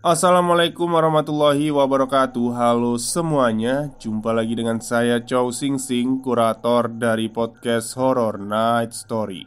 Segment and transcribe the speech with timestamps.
[0.00, 2.56] Assalamualaikum warahmatullahi wabarakatuh.
[2.56, 9.44] Halo semuanya Jumpa lagi dengan saya Chow Sing Sing Kurator dari podcast Horror Night Story.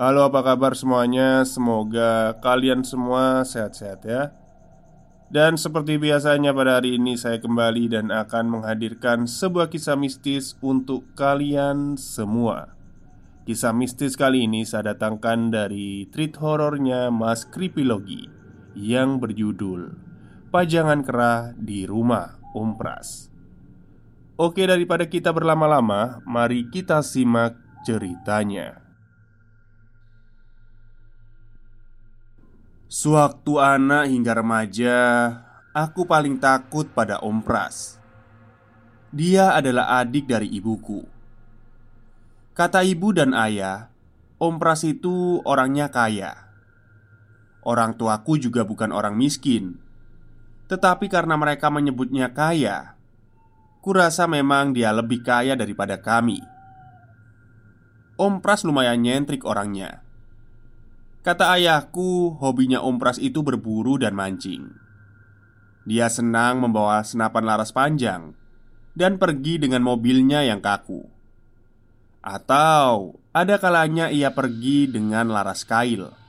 [0.00, 1.44] Halo apa kabar semuanya?
[1.44, 4.32] Semoga kalian semua sehat-sehat ya.
[5.28, 11.12] Dan seperti biasanya pada hari ini saya kembali dan akan menghadirkan sebuah kisah mistis untuk
[11.12, 12.72] kalian semua.
[13.44, 18.40] Kisah mistis kali ini saya datangkan dari treat horornya Mas Kripilogi
[18.76, 19.92] yang berjudul
[20.52, 23.32] Pajangan Kerah di Rumah Om Pras.
[24.36, 27.56] Oke, daripada kita berlama-lama, mari kita simak
[27.88, 28.84] ceritanya.
[32.92, 34.98] Sewaktu anak hingga remaja,
[35.72, 37.96] aku paling takut pada Om Pras.
[39.08, 41.00] Dia adalah adik dari ibuku.
[42.52, 43.88] Kata ibu dan ayah,
[44.36, 46.51] Om Pras itu orangnya kaya
[47.62, 49.78] Orang tuaku juga bukan orang miskin.
[50.66, 52.98] Tetapi karena mereka menyebutnya kaya
[53.82, 56.38] Kurasa memang dia lebih kaya daripada kami.
[58.14, 60.06] Om Pras lumayan nyentrik orangnya.
[61.26, 64.70] Kata ayahku, hobinya Om Pras itu berburu dan mancing.
[65.82, 68.38] Dia senang membawa senapan laras panjang
[68.94, 71.02] Dan pergi dengan mobilnya yang kaku.
[72.22, 76.21] Atau ada kalanya ia pergi dengan laras kail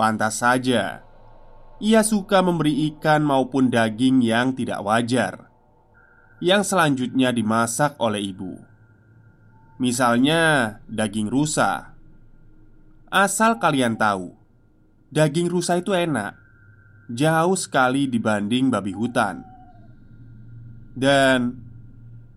[0.00, 1.04] Pantas saja
[1.80, 5.48] ia suka memberi ikan maupun daging yang tidak wajar,
[6.44, 8.60] yang selanjutnya dimasak oleh ibu.
[9.80, 11.96] Misalnya, daging rusa.
[13.08, 14.36] Asal kalian tahu,
[15.08, 16.36] daging rusa itu enak,
[17.08, 19.40] jauh sekali dibanding babi hutan.
[20.92, 21.64] Dan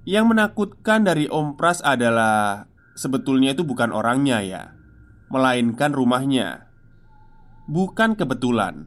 [0.07, 2.63] yang menakutkan dari Om Pras adalah
[2.95, 4.71] sebetulnya itu bukan orangnya, ya,
[5.27, 6.72] melainkan rumahnya.
[7.73, 8.85] Bukan kebetulan.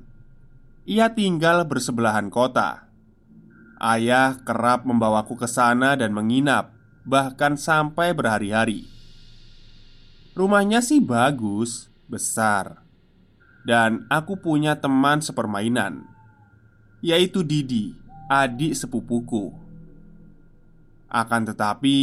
[0.87, 2.87] Ia tinggal bersebelahan kota.
[3.83, 6.71] Ayah kerap membawaku ke sana dan menginap
[7.03, 8.87] Bahkan sampai berhari-hari.
[10.39, 12.87] Rumahnya sih bagus, besar.
[13.67, 16.07] Dan aku punya teman sepermainan
[17.03, 17.91] Yaitu Didi,
[18.31, 19.51] adik sepupuku.
[21.11, 21.99] Akan tetapi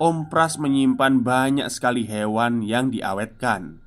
[0.00, 3.81] Om Pras menyimpan banyak sekali hewan yang diawetkan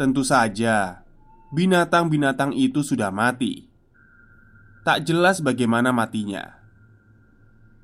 [0.00, 1.04] Tentu saja,
[1.52, 3.68] binatang-binatang itu sudah mati.
[4.80, 6.56] Tak jelas bagaimana matinya.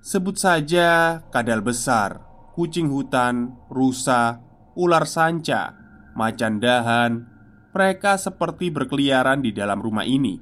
[0.00, 2.24] Sebut saja kadal besar,
[2.56, 4.40] kucing hutan, rusa,
[4.72, 5.76] ular sanca,
[6.16, 7.28] macan dahan.
[7.76, 10.40] Mereka seperti berkeliaran di dalam rumah ini.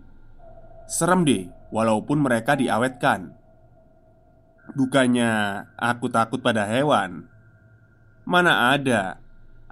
[0.86, 3.34] Serem deh, walaupun mereka diawetkan.
[4.78, 7.26] Bukannya aku takut pada hewan.
[8.22, 9.23] Mana ada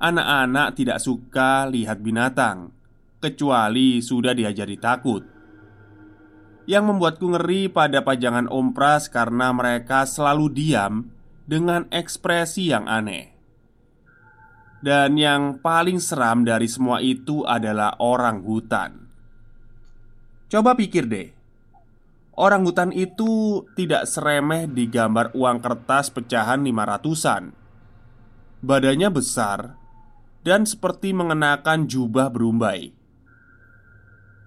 [0.03, 2.75] Anak-anak tidak suka lihat binatang
[3.23, 5.23] Kecuali sudah diajari takut.
[6.67, 11.07] Yang membuatku ngeri pada pajangan ompras Karena mereka selalu diam
[11.47, 13.31] Dengan ekspresi yang aneh.
[14.83, 19.07] Dan yang paling seram dari semua itu adalah orang hutan.
[20.51, 21.31] Coba pikir deh
[22.35, 27.55] Orang hutan itu tidak seremeh di gambar uang kertas pecahan lima ratusan.
[28.67, 29.82] Badannya besar
[30.43, 32.95] dan seperti mengenakan jubah berumbai.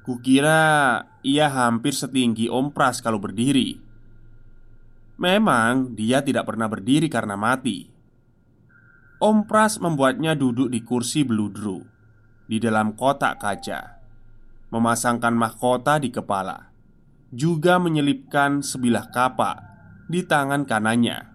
[0.05, 3.81] Kukira ia hampir setinggi Om Pras kalau berdiri.
[5.17, 7.89] Memang dia tidak pernah berdiri karena mati.
[9.17, 11.81] Om Pras membuatnya duduk di kursi beludru
[12.45, 13.97] di dalam kotak kaca,
[14.69, 16.69] memasangkan mahkota di kepala,
[17.33, 19.57] juga menyelipkan sebilah kapak
[20.05, 21.33] di tangan kanannya.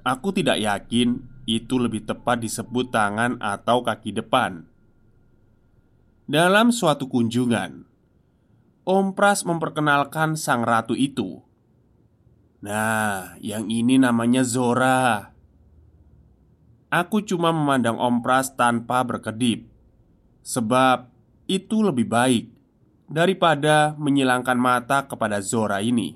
[0.00, 4.68] Aku tidak yakin itu lebih tepat disebut tangan atau kaki depan.
[6.30, 7.90] Dalam suatu kunjungan,
[8.86, 11.42] Om Pras memperkenalkan sang ratu itu.
[12.62, 15.32] Nah, yang ini namanya Zora.
[16.90, 19.66] Aku cuma memandang Om Pras tanpa berkedip,
[20.42, 21.10] sebab
[21.50, 22.44] itu lebih baik
[23.10, 26.14] daripada menyilangkan mata kepada Zora ini.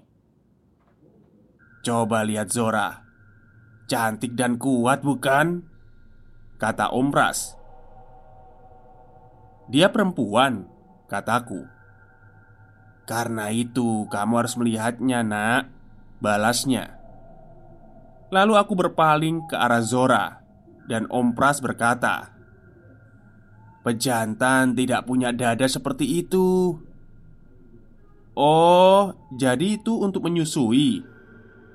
[1.84, 3.03] Coba lihat Zora.
[3.84, 5.60] Cantik dan kuat bukan?
[6.56, 7.52] Kata Om Pras
[9.68, 10.64] Dia perempuan
[11.04, 11.68] Kataku.
[13.04, 15.68] Karena itu kamu harus melihatnya nak.
[16.24, 16.96] Balasnya.
[18.32, 20.40] Lalu aku berpaling ke arah Zora
[20.88, 22.32] Dan Om Pras berkata
[23.84, 26.80] Pejantan tidak punya dada seperti itu.
[28.32, 31.04] Oh, jadi itu untuk menyusui?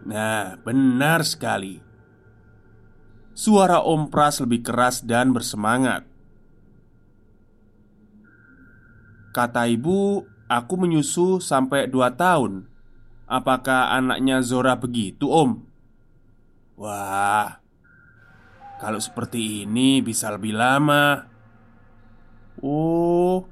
[0.09, 1.88] Nah, benar sekali
[3.39, 6.03] Suara Om Pras lebih keras dan bersemangat.
[9.31, 12.67] Kata ibu, aku menyusu sampai dua tahun.
[13.31, 15.63] Apakah anaknya Zora begitu om?
[16.75, 17.63] Wah
[18.83, 21.23] Kalau seperti ini bisa lebih lama.
[22.59, 23.47] Oh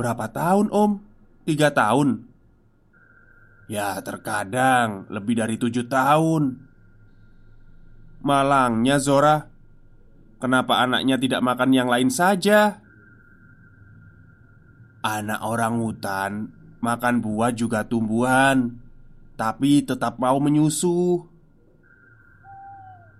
[0.00, 0.96] Berapa tahun om?
[1.44, 2.24] Tiga tahun?
[3.68, 6.67] Ya terkadang lebih dari tujuh tahun
[8.22, 9.58] Malangnya Zora
[10.38, 12.78] Kenapa anaknya tidak makan yang lain saja?
[15.02, 16.32] Anak orang hutan
[16.78, 18.78] makan buah juga tumbuhan,
[19.34, 21.26] tapi tetap mau menyusu.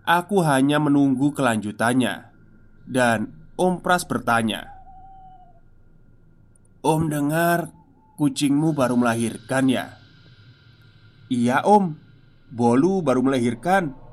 [0.08, 2.32] Aku hanya menunggu kelanjutannya,
[2.88, 4.72] dan Om Pras bertanya,
[6.80, 7.74] "Om dengar
[8.16, 9.98] kucingmu baru melahirkan ya?"
[11.28, 11.98] "Iya, Om.
[12.48, 14.07] Bolu baru melahirkan."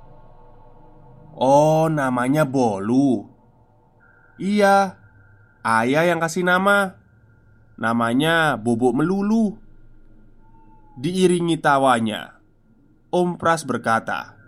[1.35, 3.27] "Oh, namanya Bolu."
[4.39, 4.95] "Iya,
[5.61, 7.05] ayah yang kasih nama."
[7.75, 9.59] Namanya Bobok Melulu
[10.95, 12.39] Diiringi tawanya
[13.11, 14.39] Om Pras berkata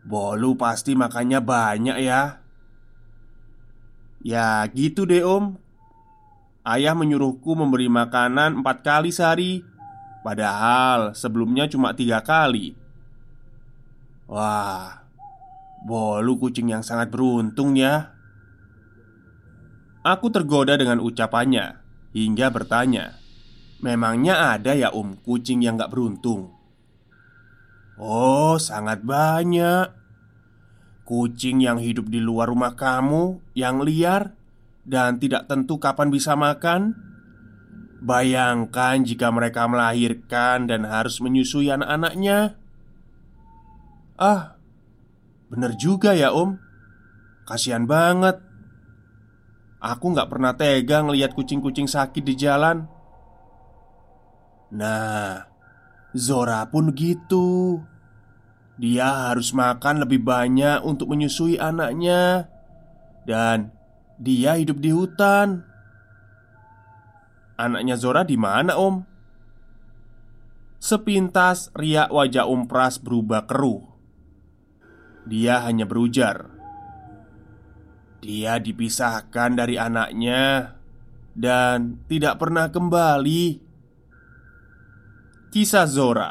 [0.00, 2.40] Bolu pasti makannya banyak ya
[4.24, 5.60] Ya gitu deh om
[6.64, 9.60] Ayah menyuruhku memberi makanan empat kali sehari
[10.24, 12.72] Padahal sebelumnya cuma tiga kali
[14.24, 15.05] Wah
[15.86, 18.10] Bolu kucing yang sangat beruntung ya.
[20.02, 21.82] Aku tergoda dengan ucapannya
[22.14, 23.18] Hingga bertanya
[23.82, 26.54] Memangnya ada ya om kucing yang gak beruntung?
[27.98, 29.94] Oh sangat banyak.
[31.06, 34.22] Kucing yang hidup di luar rumah kamu Yang liar
[34.82, 36.98] Dan tidak tentu kapan bisa makan.
[38.02, 42.54] Bayangkan jika mereka melahirkan dan harus menyusui anak-anaknya.
[44.14, 44.55] Ah,
[45.46, 46.58] bener juga ya om
[47.46, 48.42] Kasihan banget
[49.86, 52.88] Aku nggak pernah tega ngelihat kucing-kucing sakit di jalan.
[54.74, 55.46] Nah,
[56.16, 57.78] Zora pun gitu.
[58.76, 62.50] Dia harus makan lebih banyak untuk menyusui anaknya,
[63.24, 63.72] dan
[64.20, 65.64] dia hidup di hutan.
[67.56, 69.00] Anaknya Zora di mana, Om?
[70.76, 73.95] Sepintas riak wajah Om Pras berubah keruh.
[75.26, 76.46] Dia hanya berujar,
[78.22, 80.78] dia dipisahkan dari anaknya
[81.34, 83.58] dan tidak pernah kembali.
[85.50, 86.30] Kisah Zora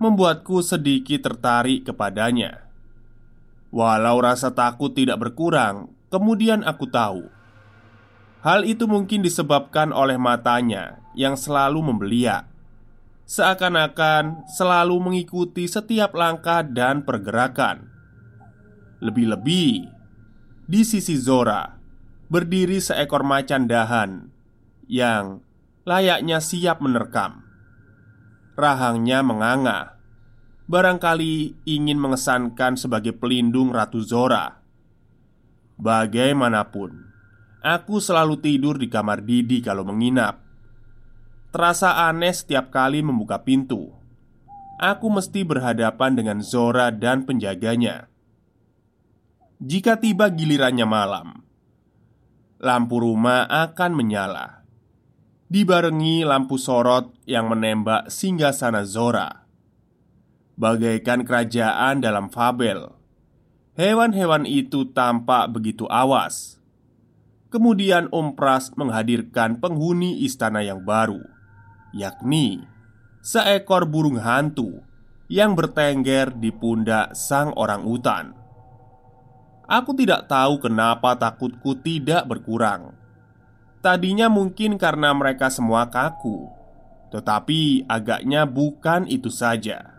[0.00, 2.64] membuatku sedikit tertarik kepadanya.
[3.68, 7.28] Walau rasa takut tidak berkurang, kemudian aku tahu
[8.42, 12.46] hal itu mungkin disebabkan oleh matanya yang selalu membeliak,
[13.26, 17.87] seakan-akan selalu mengikuti setiap langkah dan pergerakan.
[18.98, 19.86] Lebih-lebih,
[20.68, 21.78] di sisi Zora
[22.28, 24.28] berdiri seekor macan dahan
[24.90, 25.40] yang
[25.88, 27.46] layaknya siap menerkam.
[28.58, 29.96] Rahangnya menganga,
[30.66, 34.60] barangkali ingin mengesankan sebagai pelindung Ratu Zora.
[35.78, 37.06] Bagaimanapun,
[37.62, 40.42] aku selalu tidur di kamar Didi kalau menginap.
[41.54, 43.94] Terasa aneh setiap kali membuka pintu.
[44.76, 48.07] Aku mesti berhadapan dengan Zora dan penjaganya.
[49.58, 51.42] Jika tiba gilirannya malam,
[52.62, 54.62] lampu rumah akan menyala,
[55.50, 59.50] dibarengi lampu sorot yang menembak singgah sana Zora.
[60.54, 62.94] Bagaikan kerajaan dalam fabel,
[63.74, 66.62] hewan-hewan itu tampak begitu awas.
[67.50, 71.18] Kemudian Om Pras menghadirkan penghuni istana yang baru,
[71.90, 72.62] yakni
[73.26, 74.86] seekor burung hantu
[75.26, 78.38] yang bertengger di pundak sang orang utan.
[79.68, 82.96] Aku tidak tahu kenapa takutku tidak berkurang.
[83.84, 86.48] Tadinya mungkin karena mereka semua kaku,
[87.12, 89.92] tetapi agaknya bukan itu saja.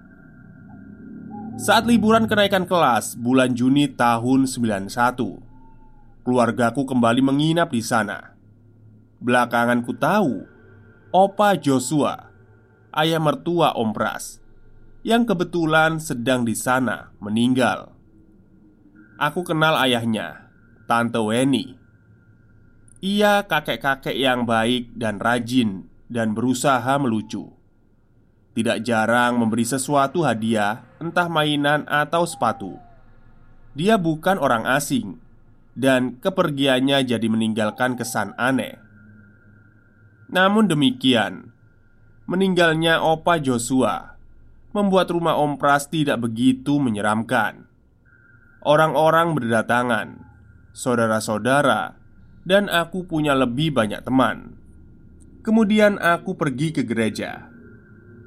[1.61, 4.89] Saat liburan kenaikan kelas bulan Juni tahun 91,
[6.25, 8.33] keluargaku kembali menginap di sana.
[9.21, 10.49] Belakangan ku tahu,
[11.13, 12.31] Opa Joshua,
[12.97, 14.41] ayah mertua Om Pras,
[15.05, 17.98] yang kebetulan sedang di sana meninggal.
[19.19, 20.47] Aku kenal ayahnya,
[20.87, 21.75] Tante Weni.
[23.03, 27.51] Ia kakek-kakek yang baik dan rajin dan berusaha melucu.
[28.55, 32.79] Tidak jarang memberi sesuatu hadiah, entah mainan atau sepatu.
[33.75, 35.19] Dia bukan orang asing,
[35.75, 38.79] dan kepergiannya jadi meninggalkan kesan aneh.
[40.31, 41.51] Namun demikian,
[42.23, 44.15] meninggalnya Opa Joshua
[44.71, 47.68] membuat rumah Om Pras tidak begitu menyeramkan.
[48.59, 50.27] Orang-orang berdatangan,
[50.75, 51.95] saudara-saudara,
[52.43, 54.59] dan aku punya lebih banyak teman.
[55.39, 57.47] Kemudian aku pergi ke gereja,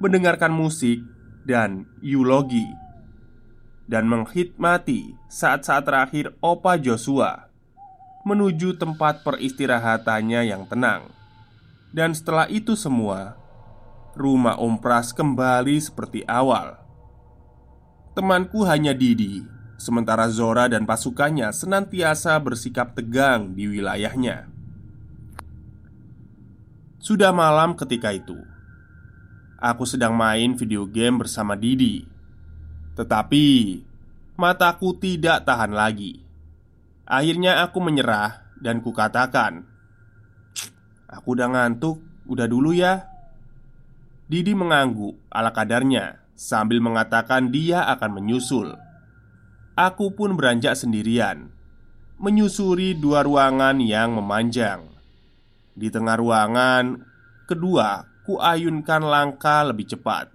[0.01, 1.05] mendengarkan musik
[1.45, 2.65] dan eulogi,
[3.85, 7.53] dan menghikmati saat-saat terakhir Opa Joshua
[8.23, 11.11] menuju tempat peristirahatannya yang tenang.
[11.93, 13.37] Dan setelah itu semua,
[14.15, 16.79] rumah Om Pras kembali seperti awal.
[18.17, 19.43] Temanku hanya Didi,
[19.83, 24.47] sementara Zora dan pasukannya senantiasa bersikap tegang di wilayahnya.
[27.03, 28.39] Sudah malam ketika itu.
[29.59, 32.07] Aku sedang main video game bersama Didi.
[32.95, 33.47] Tetapi
[34.39, 36.23] Mataku tidak tahan lagi.
[37.03, 39.67] Akhirnya aku menyerah Dan kukatakan
[41.05, 43.11] Aku udah ngantuk Udah dulu ya.
[44.25, 48.82] Didi mengangguk ala kadarnya Sambil mengatakan dia akan menyusul
[49.73, 51.49] Aku pun beranjak sendirian
[52.21, 54.93] Menyusuri dua ruangan yang memanjang
[55.73, 57.01] di tengah ruangan
[57.49, 60.29] kedua, kuayunkan langkah lebih cepat.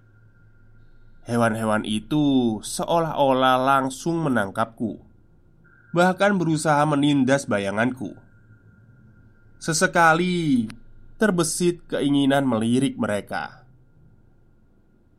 [1.28, 4.98] Hewan-hewan itu seolah-olah langsung menangkapku,
[5.92, 8.16] bahkan berusaha menindas bayanganku.
[9.60, 10.66] Sesekali
[11.20, 13.66] terbesit keinginan melirik mereka.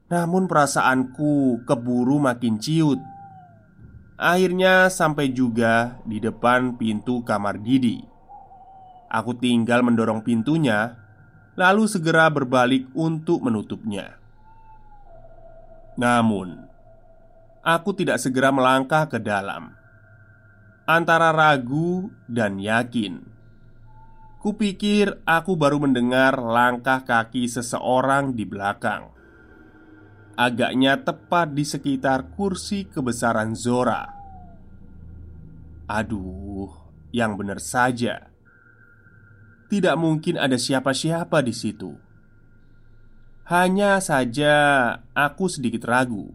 [0.09, 2.97] Namun perasaanku keburu makin ciut.
[4.19, 8.03] Akhirnya sampai juga di depan pintu kamar Didi.
[9.07, 10.99] Aku tinggal mendorong pintunya,
[11.55, 14.19] lalu segera berbalik untuk menutupnya.
[15.95, 16.67] Namun,
[17.63, 19.71] aku tidak segera melangkah ke dalam.
[20.83, 23.23] Antara ragu dan yakin,
[24.43, 29.15] kupikir aku baru mendengar langkah kaki seseorang di belakang.
[30.39, 34.07] Agaknya tepat di sekitar kursi kebesaran Zora.
[35.91, 36.71] Aduh,
[37.11, 38.29] yang benar saja
[39.69, 41.93] tidak mungkin ada siapa-siapa di situ.
[43.45, 44.53] Hanya saja
[45.13, 46.33] aku sedikit ragu,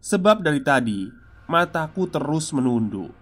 [0.00, 1.08] sebab dari tadi
[1.48, 3.12] mataku terus menunduk,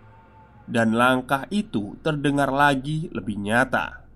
[0.67, 4.07] dan langkah itu terdengar lagi lebih nyata.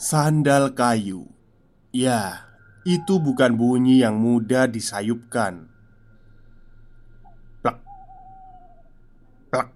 [0.00, 1.28] Sandal kayu,
[1.92, 2.53] ya,
[2.84, 5.72] itu bukan bunyi yang mudah disayupkan.
[7.64, 7.80] Plak,
[9.48, 9.68] plak,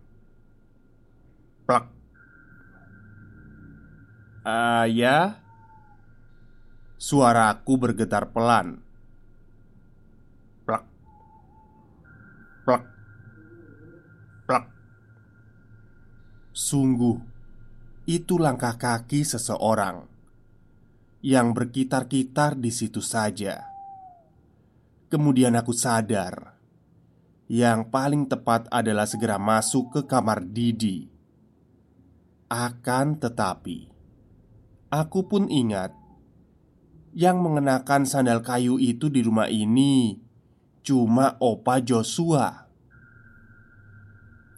[1.64, 1.84] plak.
[4.44, 5.40] Ayah
[6.98, 8.84] Suaraku bergetar pelan.
[10.68, 10.84] Plak.
[12.66, 12.82] Plak.
[14.44, 14.64] Plak.
[16.50, 17.16] Sungguh
[18.02, 20.17] Itu langkah kaki seseorang
[21.18, 23.66] Yang berkitar-kitar di situ saja
[25.10, 26.56] Kemudian aku sadar
[27.50, 31.10] Yang paling tepat adalah segera masuk ke kamar Didi
[32.48, 33.90] Akan tetapi
[34.88, 35.92] Aku pun ingat
[37.18, 40.16] yang mengenakan sandal kayu itu di rumah ini
[40.86, 42.70] cuma Opa Joshua.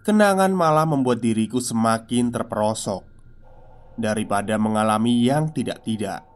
[0.06, 3.02] Kenangan malah membuat diriku semakin terperosok
[3.98, 6.29] daripada mengalami yang tidak-tidak.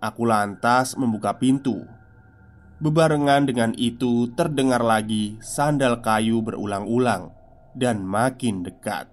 [0.00, 1.84] Aku lantas membuka pintu.
[2.80, 7.36] Bebarengan dengan itu, terdengar lagi sandal kayu berulang-ulang
[7.76, 9.12] dan makin dekat.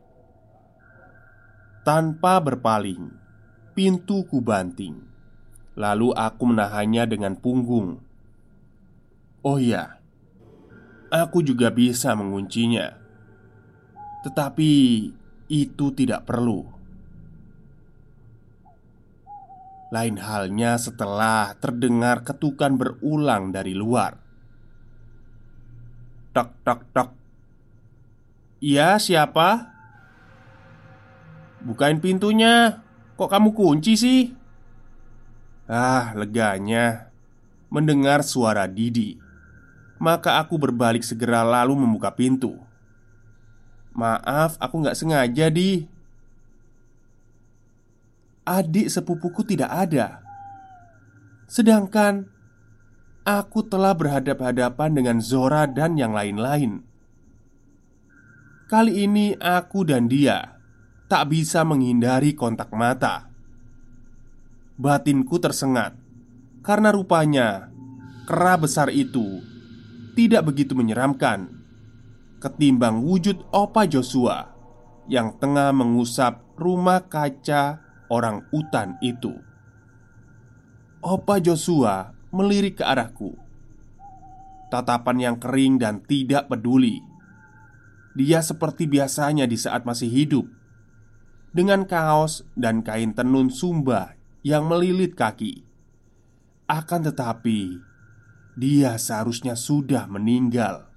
[1.84, 3.16] Tanpa berpaling,
[3.78, 5.06] Pintu kubanting
[5.78, 8.02] Lalu aku menahannya dengan punggung
[9.46, 10.02] Oh ya
[11.14, 12.98] Aku juga bisa menguncinya
[14.26, 14.72] Tetapi
[15.46, 16.77] itu tidak perlu
[19.88, 24.20] Lain halnya setelah terdengar ketukan berulang dari luar
[26.36, 27.10] Tok tok tok
[28.60, 29.72] Iya siapa?
[31.64, 32.84] Bukain pintunya
[33.18, 34.30] Kok kamu kunci sih?
[35.66, 37.10] Ah, leganya
[37.68, 39.18] mendengar suara Didi.
[39.98, 42.56] Maka aku berbalik segera lalu membuka pintu.
[43.98, 45.90] Maaf, aku nggak sengaja, Di.
[48.48, 50.24] Adik sepupuku tidak ada.
[51.52, 52.32] Sedangkan
[53.28, 56.80] aku telah berhadap-hadapan dengan Zora dan yang lain-lain.
[58.72, 60.60] Kali ini aku dan dia
[61.12, 63.28] tak bisa menghindari kontak mata.
[64.80, 65.96] Batinku tersengat
[66.64, 67.68] karena rupanya
[68.28, 69.44] kera besar itu
[70.16, 71.52] tidak begitu menyeramkan
[72.44, 74.52] ketimbang wujud Opa Joshua
[75.08, 79.36] yang tengah mengusap rumah kaca orang utan itu.
[81.04, 83.38] Opa Joshua melirik ke arahku.
[84.68, 87.00] Tatapan yang kering dan tidak peduli.
[88.18, 90.48] Dia seperti biasanya di saat masih hidup
[91.54, 95.64] dengan kaos dan kain tenun sumba yang melilit kaki.
[96.68, 97.80] Akan tetapi,
[98.58, 100.90] dia seharusnya sudah meninggal.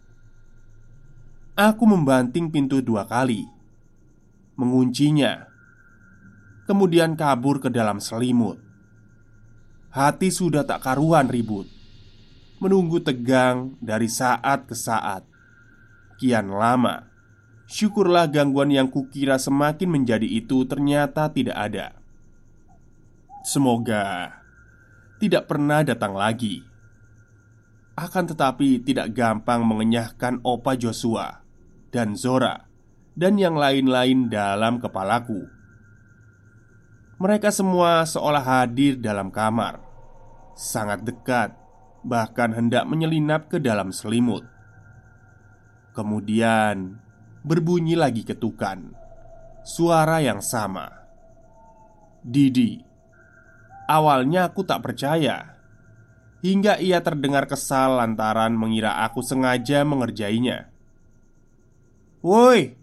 [1.55, 3.47] Aku membanting pintu dua kali,
[4.57, 5.50] menguncinya,
[6.71, 8.63] kemudian kabur ke dalam selimut.
[9.91, 11.67] Hati sudah tak karuan ribut,
[12.63, 15.27] menunggu tegang dari saat ke saat.
[16.23, 17.11] Kian lama,
[17.67, 21.99] syukurlah gangguan yang kukira semakin menjadi itu ternyata tidak ada.
[23.43, 24.39] Semoga
[25.19, 26.63] tidak pernah datang lagi.
[27.99, 31.43] Akan tetapi tidak gampang mengenyahkan Opa Joshua
[31.91, 32.71] dan Zora
[33.19, 35.60] dan yang lain-lain dalam kepalaku.
[37.21, 39.77] Mereka semua seolah hadir dalam kamar,
[40.57, 41.53] sangat dekat,
[42.01, 44.41] bahkan hendak menyelinap ke dalam selimut.
[45.93, 46.97] Kemudian
[47.45, 48.97] berbunyi lagi ketukan,
[49.61, 50.89] suara yang sama.
[52.25, 52.81] Didi,
[53.89, 55.57] awalnya aku tak percaya
[56.41, 60.69] Hingga ia terdengar kesal lantaran mengira aku sengaja mengerjainya
[62.21, 62.77] Woi,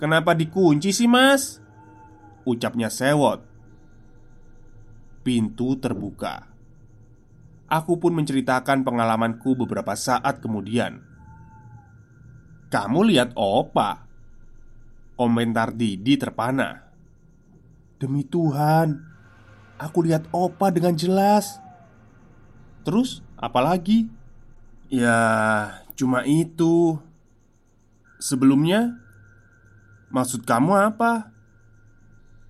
[0.00, 1.60] kenapa dikunci sih mas?
[2.48, 3.51] Ucapnya sewot
[5.22, 6.50] Pintu terbuka
[7.70, 11.00] Aku pun menceritakan pengalamanku beberapa saat kemudian
[12.68, 14.06] Kamu lihat opa
[15.16, 16.90] Komentar Didi terpana
[17.96, 18.98] Demi Tuhan
[19.78, 21.62] Aku lihat opa dengan jelas
[22.82, 24.10] Terus, apalagi?
[24.90, 25.18] Ya,
[25.94, 26.98] cuma itu.
[28.18, 28.98] Sebelumnya,
[30.10, 31.30] maksud kamu apa?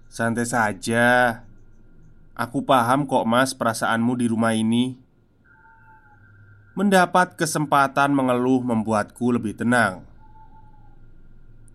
[0.09, 1.41] Santai saja.
[2.33, 4.97] Aku paham kok, Mas, perasaanmu di rumah ini.
[6.73, 10.09] Mendapat kesempatan mengeluh membuatku lebih tenang.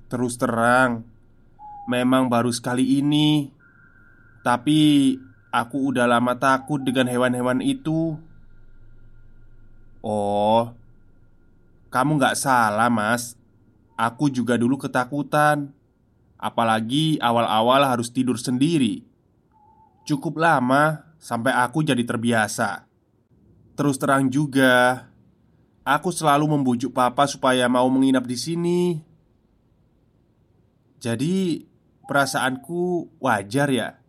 [0.10, 1.06] Terus terang,
[1.86, 3.54] memang baru sekali ini,
[4.42, 5.14] tapi
[5.54, 8.18] aku udah lama takut dengan hewan-hewan itu.
[10.02, 10.74] Oh,
[11.94, 13.38] kamu nggak salah, Mas.
[13.94, 15.70] Aku juga dulu ketakutan,
[16.42, 19.06] apalagi awal-awal harus tidur sendiri.
[20.08, 22.88] Cukup lama sampai aku jadi terbiasa.
[23.76, 25.04] Terus terang juga,
[25.84, 28.82] aku selalu membujuk papa supaya mau menginap di sini.
[31.04, 31.68] Jadi,
[32.08, 34.00] perasaanku wajar ya.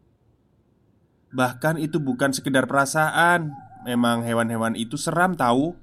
[1.34, 5.74] Bahkan itu bukan sekedar perasaan, memang hewan-hewan itu seram tahu.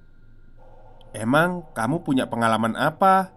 [1.11, 3.35] Emang kamu punya pengalaman apa?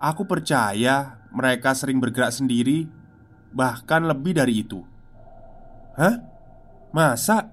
[0.00, 2.88] Aku percaya mereka sering bergerak sendiri,
[3.54, 4.91] bahkan lebih dari itu.
[5.96, 6.24] Hah?
[6.92, 7.52] Masa?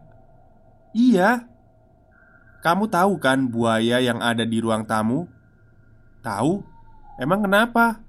[0.96, 1.48] Iya.
[2.60, 5.28] Kamu tahu kan buaya yang ada di ruang tamu?
[6.20, 6.60] Tahu?
[7.20, 8.04] Emang kenapa?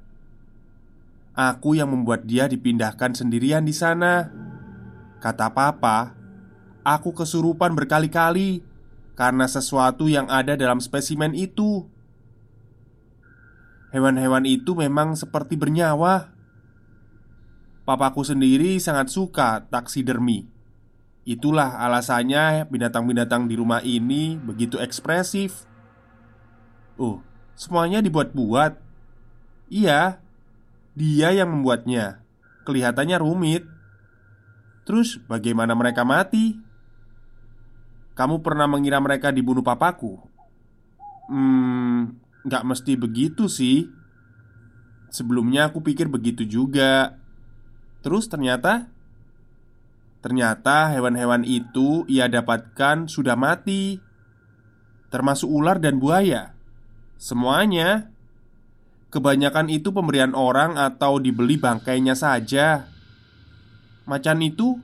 [1.35, 4.31] Aku yang membuat dia dipindahkan sendirian di sana.
[5.23, 6.14] Kata papa,
[6.83, 8.66] aku kesurupan berkali-kali
[9.14, 11.87] karena sesuatu yang ada dalam spesimen itu.
[13.90, 16.30] Hewan-hewan itu memang seperti bernyawa.
[17.90, 20.46] Papaku sendiri sangat suka taksidermi.
[21.26, 25.66] Itulah alasannya binatang-binatang di rumah ini begitu ekspresif.
[26.94, 27.18] Oh,
[27.59, 28.79] semuanya dibuat-buat.
[29.74, 30.22] Iya,
[30.94, 32.22] dia yang membuatnya.
[32.62, 33.66] Kelihatannya rumit.
[34.87, 36.62] Terus, bagaimana mereka mati?
[38.14, 40.14] Kamu pernah mengira mereka dibunuh papaku?
[41.26, 42.14] Hmm,
[42.46, 43.90] nggak mesti begitu sih
[45.11, 47.18] Sebelumnya aku pikir begitu juga
[48.01, 48.89] Terus ternyata?
[50.21, 54.11] Ternyata hewan-hewan itu ia dapatkan sudah mati
[55.11, 56.55] Termasuk ular dan buaya.
[57.19, 58.15] Semuanya.
[59.11, 62.87] Kebanyakan itu pemberian orang atau dibeli bangkainya saja.
[64.07, 64.79] Macan itu?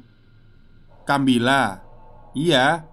[1.07, 1.79] Kambila.
[2.35, 2.91] Iya.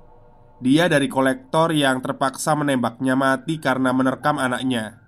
[0.62, 5.02] Dia dari kolektor yang terpaksa menembaknya mati karena menerkam anaknya.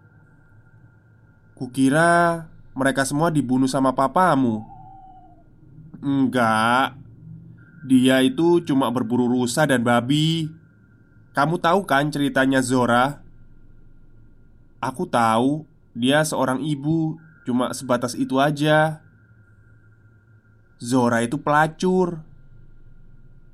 [1.54, 4.66] Kukira mereka semua dibunuh sama papamu.
[6.02, 6.98] Enggak,
[7.86, 10.50] dia itu cuma berburu rusa dan babi.
[11.36, 13.22] Kamu tahu kan ceritanya Zora?
[14.80, 19.06] Aku tahu, dia seorang ibu, cuma sebatas itu aja.
[20.82, 22.24] Zora itu pelacur.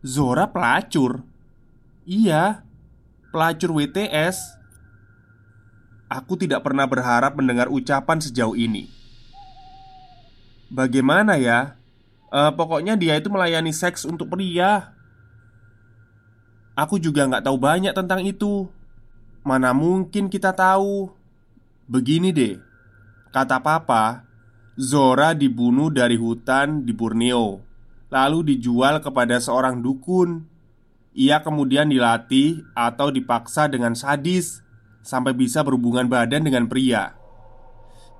[0.01, 1.21] Zora pelacur?
[2.05, 2.65] Iya,
[3.29, 4.57] pelacur WTS.
[6.11, 8.91] Aku tidak pernah berharap mendengar ucapan sejauh ini.
[10.71, 11.80] Bagaimana ya?
[12.31, 14.95] Uh, pokoknya dia itu melayani seks untuk pria.
[16.73, 18.71] Aku juga nggak tahu banyak tentang itu.
[19.43, 21.11] Mana mungkin kita tahu?
[21.91, 22.55] Begini deh,
[23.35, 24.23] kata papa,
[24.79, 27.71] Zora dibunuh dari hutan di Borneo
[28.11, 30.45] lalu dijual kepada seorang dukun.
[31.15, 34.59] Ia kemudian dilatih atau dipaksa dengan sadis
[35.01, 37.15] sampai bisa berhubungan badan dengan pria.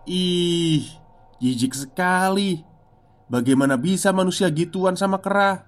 [0.08, 0.88] Ih,
[1.44, 2.71] jijik sekali.
[3.32, 5.64] Bagaimana bisa manusia gituan sama kera?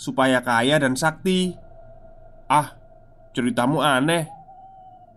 [0.00, 1.52] Supaya kaya dan sakti.
[2.48, 2.72] Ah,
[3.36, 4.24] ceritamu aneh.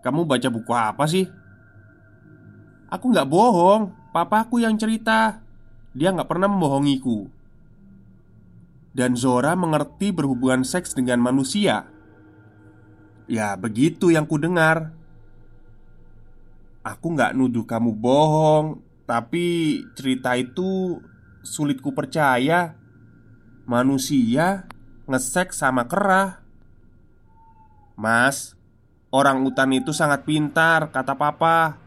[0.04, 1.24] Kamu baca buku apa sih?
[2.92, 5.40] Aku nggak bohong, papaku yang cerita.
[5.96, 7.32] Dia nggak pernah membohongiku.
[8.92, 11.88] Dan Zora mengerti berhubungan seks dengan manusia.
[13.24, 14.92] Ya, begitu yang ku dengar.
[16.84, 21.02] Aku nggak nuduh kamu bohong, tapi cerita itu
[21.42, 22.78] sulit ku percaya.
[23.66, 24.70] Manusia
[25.10, 26.46] ngeseks sama kera.
[27.98, 28.54] Mas,
[29.10, 31.82] orang utan itu sangat pintar, kata papa.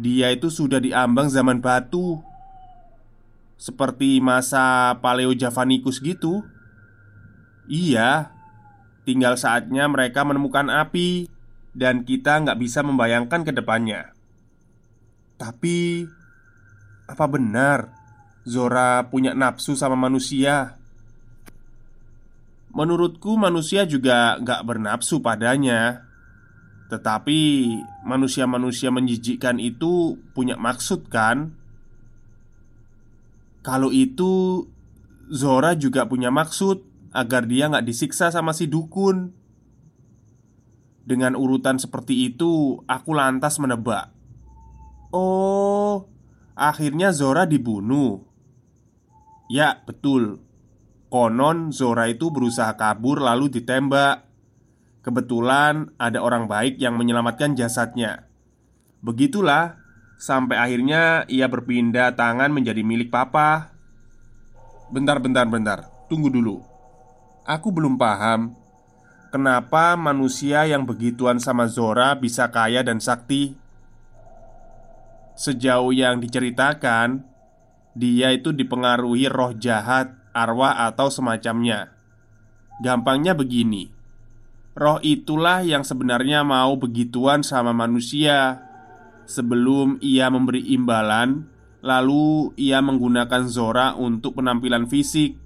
[0.00, 2.24] Dia itu sudah diambang zaman batu
[3.54, 6.42] seperti masa Paleo Javanicus gitu
[7.70, 8.34] Iya
[9.06, 11.30] Tinggal saatnya mereka menemukan api
[11.70, 14.13] Dan kita nggak bisa membayangkan ke depannya
[15.34, 16.06] Tapi
[17.04, 17.92] Apa benar
[18.44, 20.76] Zora punya nafsu sama manusia?
[22.74, 26.06] Menurutku manusia juga nggak bernafsu padanya
[26.92, 27.40] Tetapi
[28.06, 31.56] manusia-manusia menjijikkan itu punya maksud kan?
[33.64, 34.64] Kalau itu
[35.32, 39.32] Zora juga punya maksud Agar dia nggak disiksa sama si dukun
[41.04, 44.13] Dengan urutan seperti itu Aku lantas menebak
[45.14, 46.10] Oh
[46.58, 48.22] Akhirnya Zora dibunuh.
[49.50, 50.42] Ya betul.
[51.10, 54.26] Konon Zora itu berusaha kabur lalu ditembak.
[55.02, 58.26] Kebetulan ada orang baik yang menyelamatkan jasadnya.
[59.02, 63.74] Begitulah Sampai akhirnya ia berpindah tangan menjadi milik papa.
[64.88, 65.78] Bentar, bentar, bentar.
[66.06, 66.62] Tunggu dulu.
[67.44, 68.56] Aku belum paham
[69.28, 73.58] Kenapa manusia yang begituan sama Zora bisa kaya dan sakti
[75.34, 77.26] Sejauh yang diceritakan
[77.94, 81.94] Dia itu dipengaruhi roh jahat, arwah atau semacamnya
[82.82, 83.90] Gampangnya begini
[84.74, 88.64] Roh itulah yang sebenarnya mau begituan sama manusia
[89.24, 91.48] Sebelum ia memberi imbalan,
[91.80, 95.36] lalu ia menggunakan Zora untuk penampilan fisik.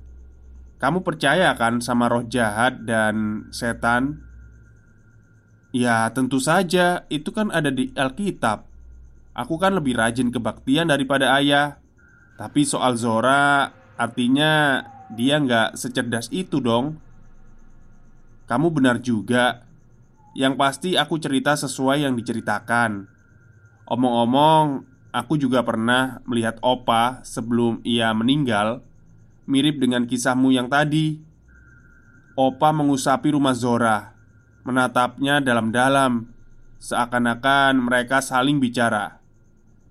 [0.79, 4.23] Kamu percaya kan sama roh jahat dan setan?
[5.75, 8.68] Ya, tentu saja, itu kan ada di Alkitab.
[9.39, 11.79] Aku kan lebih rajin kebaktian daripada ayah.
[12.35, 14.83] Tapi soal Zora, artinya
[15.15, 16.99] dia nggak secerdas itu dong.
[18.51, 19.63] Kamu benar juga.
[20.35, 23.07] Yang pasti aku cerita sesuai yang diceritakan.
[23.87, 24.83] Omong-omong,
[25.15, 28.85] aku juga pernah melihat Opa sebelum ia meninggal
[29.49, 31.19] Mirip dengan kisahmu yang tadi
[32.37, 34.13] Opa mengusapi rumah Zora
[34.69, 36.29] Menatapnya dalam-dalam
[36.79, 39.18] Seakan-akan mereka saling bicara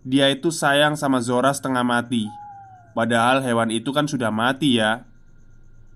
[0.08, 2.32] Dia itu sayang sama Zora setengah mati
[2.96, 5.04] Padahal hewan itu kan sudah mati ya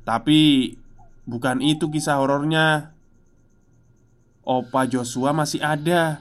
[0.04, 0.76] Tapi
[1.24, 2.92] bukan itu kisah horornya
[4.44, 6.20] Opa Joshua masih ada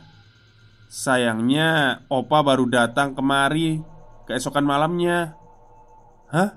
[0.91, 3.79] Sayangnya, Opa baru datang kemari
[4.31, 5.35] keesokan malamnya.
[6.31, 6.55] Hah?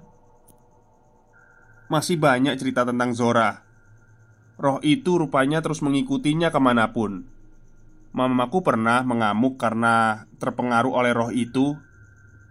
[1.89, 3.65] Masih banyak cerita tentang Zora.
[4.61, 7.25] Roh itu rupanya terus mengikutinya ke mana pun.
[8.13, 11.73] Mamaku pernah mengamuk karena terpengaruh oleh roh itu.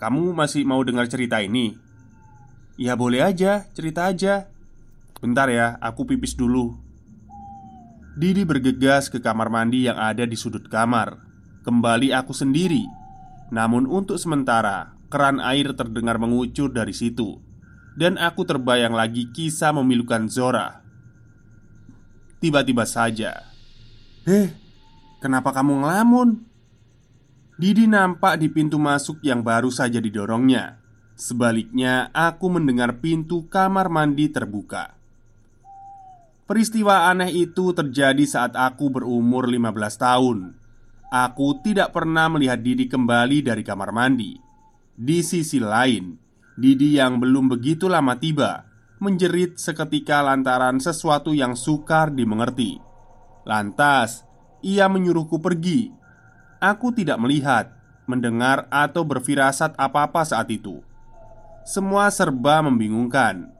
[0.03, 1.79] Kamu masih mau dengar cerita ini?
[2.75, 4.51] Ya boleh aja, cerita aja.
[5.23, 6.75] Bentar ya, aku pipis dulu.
[8.19, 11.33] Didi bergegas ke kamar mandi yang ada di sudut kamar.
[11.63, 12.91] Kembali aku sendiri
[13.55, 17.39] Namun untuk sementara Keran air terdengar mengucur dari situ
[17.95, 20.83] Dan aku terbayang lagi kisah memilukan Zora
[22.43, 23.47] Tiba-tiba saja
[24.27, 24.51] Eh,
[25.23, 26.43] kenapa kamu ngelamun?
[27.55, 30.83] Didi nampak di pintu masuk yang baru saja didorongnya
[31.15, 34.99] Sebaliknya, aku mendengar pintu kamar mandi terbuka
[36.51, 40.39] Peristiwa aneh itu terjadi saat aku berumur 15 tahun
[41.13, 44.33] Aku tidak pernah melihat Didi kembali dari kamar mandi.
[44.97, 46.17] Di sisi lain,
[46.57, 48.65] Didi yang belum begitu lama tiba
[48.97, 52.81] menjerit seketika lantaran sesuatu yang sukar dimengerti.
[53.45, 54.25] Lantas,
[54.63, 55.91] ia menyuruhku pergi.
[56.63, 57.75] Aku tidak melihat,
[58.07, 60.81] mendengar, atau berfirasat apa-apa saat itu.
[61.67, 63.51] Semua serba membingungkan.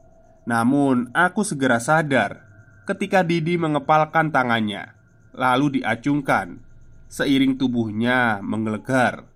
[0.47, 2.43] Namun, aku segera sadar
[2.83, 4.91] ketika Didi mengepalkan tangannya,
[5.35, 6.59] lalu diacungkan
[7.07, 9.27] seiring tubuhnya menggelegar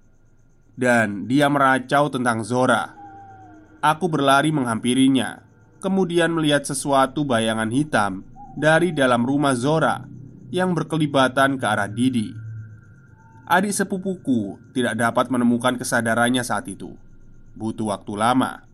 [0.75, 2.91] dan dia meracau tentang Zora.
[3.79, 5.45] Aku berlari menghampirinya,
[5.79, 8.27] kemudian melihat sesuatu bayangan hitam
[8.57, 10.17] dari dalam rumah Zora
[10.51, 12.31] yang berkelibatan ke arah Didi.
[13.47, 16.95] Adik sepupuku tidak dapat menemukan kesadarannya saat itu.
[17.55, 18.67] Butuh waktu lama.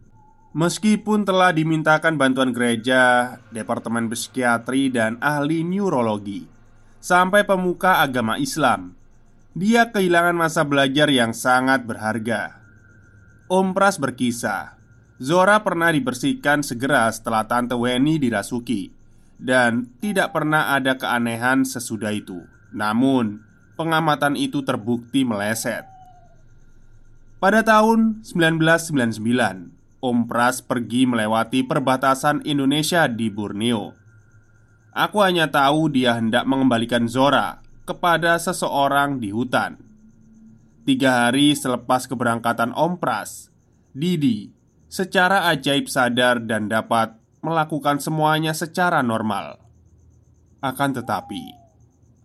[0.53, 6.45] Meskipun telah dimintakan bantuan gereja, departemen psikiatri, dan ahli neurologi,
[7.01, 8.93] sampai pemuka agama Islam,
[9.57, 12.62] dia kehilangan masa belajar yang sangat berharga.
[13.49, 14.77] Om Pras berkisah,
[15.21, 19.02] Zora pernah dibersihkan segera setelah Tante Weni dirasuki
[19.37, 22.45] Dan tidak pernah ada keanehan sesudah itu.
[22.73, 23.43] Namun,
[23.75, 25.85] pengamatan itu terbukti meleset.
[27.43, 29.19] Pada tahun 1999
[30.03, 33.95] Om Pras pergi melewati perbatasan Indonesia di Borneo.
[34.91, 39.79] Aku hanya tahu dia hendak mengembalikan Zora kepada seseorang di hutan.
[40.83, 43.47] Tiga hari selepas keberangkatan Om Pras
[43.95, 44.51] Didi
[44.91, 49.60] secara ajaib sadar dan dapat melakukan semuanya secara normal.
[50.63, 51.51] Akan tetapi,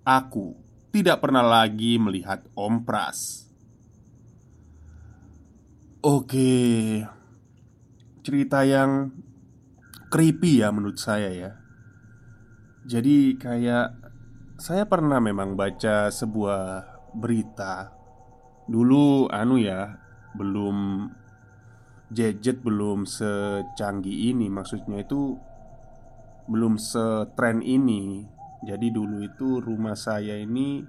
[0.07, 0.55] aku
[0.95, 3.51] tidak pernah lagi melihat Om Pras.
[5.99, 7.03] Oke,
[8.23, 9.11] cerita yang
[10.09, 11.53] creepy ya menurut saya ya.
[12.87, 13.99] Jadi kayak
[14.57, 16.87] saya pernah memang baca sebuah
[17.19, 17.91] berita
[18.71, 19.99] dulu anu ya,
[20.39, 21.09] belum
[22.09, 25.37] gadget belum secanggih ini Maksudnya itu
[26.49, 28.25] Belum setren ini.
[28.65, 30.83] Jadi dulu itu rumah saya ini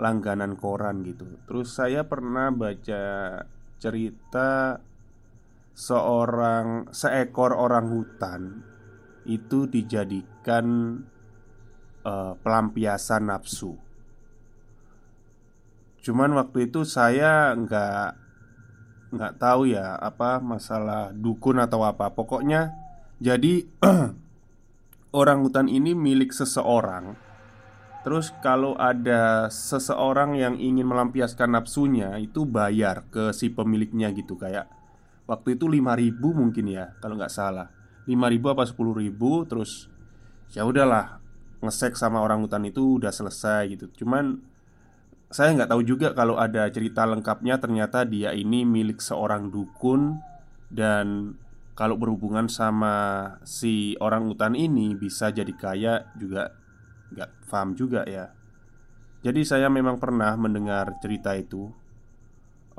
[0.00, 1.40] Langganan koran gitu.
[1.48, 3.02] Terus saya pernah baca
[3.80, 4.76] cerita
[5.72, 8.42] Seorang Seekor orang hutan
[9.24, 11.00] Itu dijadikan
[12.04, 13.90] uh, Pelampiasan nafsu.
[16.00, 18.29] Cuman waktu itu saya nggak
[19.10, 22.14] nggak tahu ya apa masalah dukun atau apa.
[22.14, 22.74] Pokoknya
[23.18, 23.66] jadi
[25.20, 27.18] orang hutan ini milik seseorang.
[28.00, 34.40] Terus kalau ada seseorang yang ingin melampiaskan nafsunya itu bayar ke si pemiliknya gitu.
[34.40, 34.72] Kayak
[35.28, 37.68] waktu itu 5000 mungkin ya kalau nggak salah.
[38.08, 39.92] 5000 apa 10000 terus
[40.56, 41.20] ya udahlah
[41.60, 43.92] ngesek sama orang hutan itu udah selesai gitu.
[44.00, 44.40] Cuman
[45.30, 47.62] saya nggak tahu juga kalau ada cerita lengkapnya.
[47.62, 50.18] Ternyata dia ini milik seorang dukun.
[50.66, 51.38] Dan
[51.78, 52.94] kalau berhubungan sama
[53.46, 56.50] si orang hutan ini bisa jadi kaya juga.
[57.14, 58.34] Nggak paham juga ya.
[59.22, 61.70] Jadi saya memang pernah mendengar cerita itu.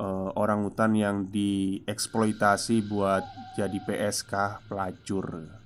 [0.02, 3.24] Uh, orang hutan yang dieksploitasi buat
[3.56, 5.56] jadi PSK pelacur.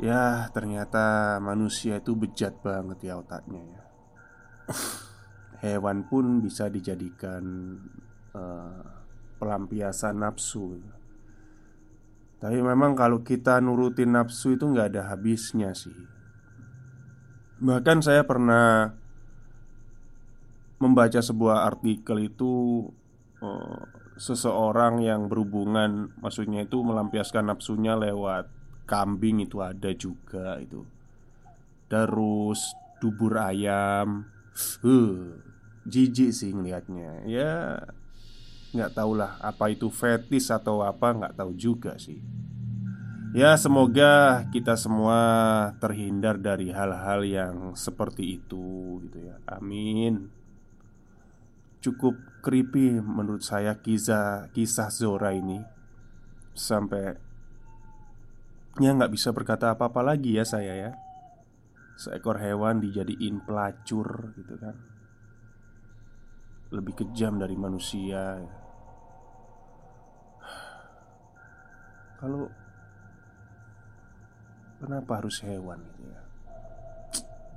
[0.00, 3.91] Ya ternyata manusia itu bejat banget ya otaknya ya
[5.62, 7.42] hewan pun bisa dijadikan
[8.34, 8.82] uh,
[9.38, 10.78] pelampiasan nafsu.
[12.42, 15.94] Tapi memang kalau kita nurutin nafsu itu nggak ada habisnya sih.
[17.62, 18.90] Bahkan saya pernah
[20.82, 22.82] membaca sebuah artikel itu
[23.38, 23.82] uh,
[24.18, 28.50] seseorang yang berhubungan, maksudnya itu melampiaskan nafsunya lewat
[28.90, 30.82] kambing itu ada juga itu.
[31.86, 34.26] Terus dubur ayam,
[34.84, 35.38] uh,
[35.86, 37.26] jijik sih ngelihatnya.
[37.26, 37.82] Ya
[38.72, 42.20] nggak tahulah apa itu fetis atau apa nggak tahu juga sih.
[43.32, 45.20] Ya semoga kita semua
[45.80, 49.40] terhindar dari hal-hal yang seperti itu gitu ya.
[49.48, 50.28] Amin.
[51.80, 55.64] Cukup creepy menurut saya kisah kisah Zora ini.
[56.52, 57.16] Sampai
[58.80, 60.92] ya nggak bisa berkata apa-apa lagi ya saya ya
[62.02, 64.74] seekor hewan dijadiin pelacur gitu kan
[66.72, 68.40] lebih kejam dari manusia.
[72.16, 72.48] Kalau
[74.80, 76.20] kenapa harus hewan gitu ya?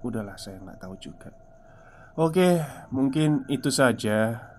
[0.03, 1.31] Udahlah saya nggak tahu juga.
[2.19, 2.59] Oke,
[2.91, 4.51] mungkin itu saja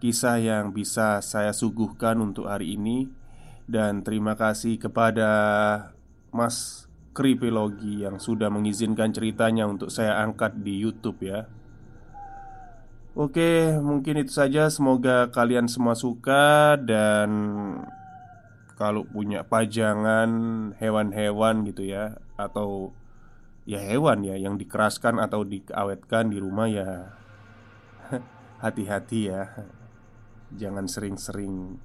[0.00, 3.06] kisah yang bisa saya suguhkan untuk hari ini
[3.70, 5.30] dan terima kasih kepada
[6.34, 11.44] Mas Kripilogi yang sudah mengizinkan ceritanya untuk saya angkat di YouTube ya.
[13.12, 14.72] Oke, mungkin itu saja.
[14.72, 17.28] Semoga kalian semua suka dan
[18.80, 20.30] kalau punya pajangan
[20.80, 22.96] hewan-hewan gitu ya atau
[23.68, 27.12] ya hewan ya yang dikeraskan atau diawetkan di rumah ya
[28.64, 29.68] hati-hati ya.
[30.56, 31.76] Jangan sering-sering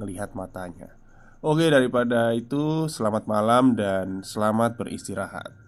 [0.00, 0.99] melihat matanya.
[1.40, 5.59] Oke, daripada itu, selamat malam dan selamat beristirahat.